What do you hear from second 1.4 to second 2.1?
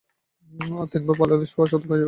সোয়া শতক হয়ে যাবে।